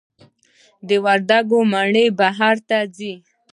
د 0.87 0.89
وردګو 1.05 1.59
مڼې 1.71 2.05
بهر 2.19 2.55
ته 2.69 2.77
ځي؟ 2.95 3.13